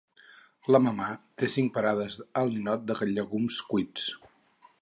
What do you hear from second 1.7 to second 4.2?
parades al Ninot de llegums cuits.